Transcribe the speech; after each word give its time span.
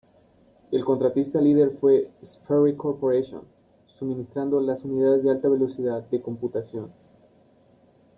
El 0.71 0.83
contratista 0.83 1.39
líder 1.39 1.69
fue 1.79 2.09
Sperry 2.23 2.75
Corporation 2.75 3.43
suministrando 3.85 4.59
las 4.59 4.83
unidades 4.83 5.21
de 5.23 5.29
alta 5.29 5.47
velocidad 5.47 6.01
de 6.09 6.19
computación. 6.23 6.91